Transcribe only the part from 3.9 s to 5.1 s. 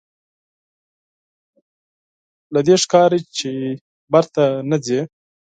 بېرته نه ځې.